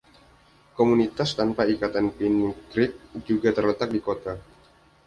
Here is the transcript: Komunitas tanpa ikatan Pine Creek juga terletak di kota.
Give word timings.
Komunitas 0.79 1.31
tanpa 1.39 1.63
ikatan 1.73 2.05
Pine 2.17 2.49
Creek 2.73 2.93
juga 3.29 3.49
terletak 3.57 3.89
di 3.95 3.99
kota. 4.07 4.33